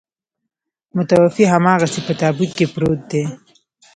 متوفي 0.97 1.43
هماغسې 1.53 1.99
په 2.07 2.13
تابوت 2.21 2.51
کې 2.57 2.65
پروت 2.73 3.01
دی. 3.11 3.23